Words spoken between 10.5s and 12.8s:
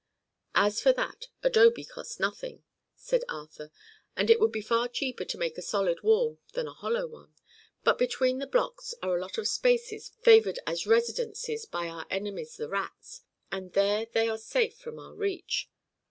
as residences by our enemies the